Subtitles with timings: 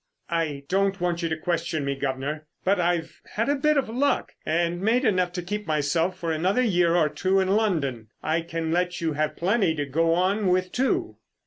[0.31, 4.31] "I don't want you to question me, guv'nor, but I've had a bit of luck
[4.47, 8.07] and made enough to keep myself for another year or two in London.
[8.23, 11.17] I can let you have plenty to go on with, too."